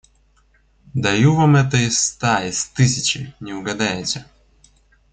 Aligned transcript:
Даю 0.95 1.35
вам 1.35 1.57
это 1.57 1.77
из 1.77 2.03
ста, 2.03 2.43
из 2.43 2.65
тысячи... 2.69 3.35
не 3.39 3.53
угадаете. 3.53 4.25